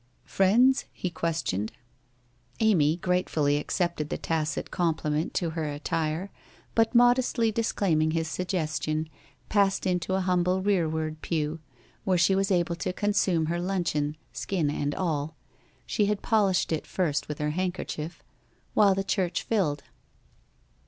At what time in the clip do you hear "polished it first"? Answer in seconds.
16.23-17.27